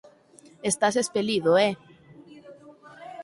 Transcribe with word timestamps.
_Estás 0.71 0.95
espelido, 1.03 1.51
eh. 1.67 1.71